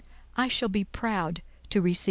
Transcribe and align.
I 0.35 0.47
shall 0.47 0.67
be 0.67 0.83
proud 0.83 1.43
to 1.69 1.79
receive 1.79 1.99
M. 1.99 1.99